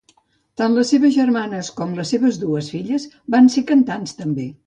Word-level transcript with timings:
Tant 0.61 0.77
les 0.77 0.87
seves 0.93 1.13
germanes 1.17 1.69
com 1.81 1.93
les 1.99 2.13
seves 2.15 2.41
dues 2.45 2.71
filles 2.77 3.07
van 3.35 3.53
ser 3.57 3.67
cantants 3.73 4.19
també. 4.23 4.51